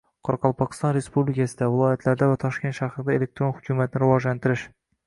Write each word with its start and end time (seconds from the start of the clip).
Qoraqalpog‘iston 0.27 0.95
Respublikasida, 0.95 1.69
viloyatlarda 1.75 2.31
va 2.33 2.41
Toshkent 2.47 2.79
shahrida 2.81 3.17
elektron 3.21 3.57
hukumatni 3.61 4.07
rivojlantirish 4.07 4.71